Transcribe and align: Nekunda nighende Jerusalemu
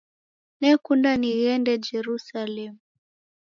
Nekunda 0.59 1.11
nighende 1.21 1.73
Jerusalemu 1.87 2.81